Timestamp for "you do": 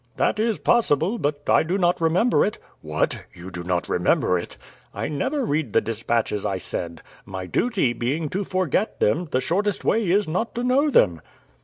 3.35-3.63